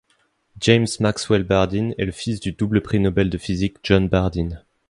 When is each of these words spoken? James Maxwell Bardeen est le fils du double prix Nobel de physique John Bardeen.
James 0.59 0.87
Maxwell 0.99 1.43
Bardeen 1.43 1.93
est 1.99 2.05
le 2.05 2.11
fils 2.11 2.39
du 2.39 2.53
double 2.53 2.81
prix 2.81 2.99
Nobel 2.99 3.29
de 3.29 3.37
physique 3.37 3.77
John 3.83 4.07
Bardeen. 4.09 4.63